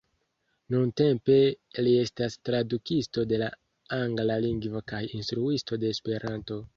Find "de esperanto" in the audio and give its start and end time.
5.85-6.59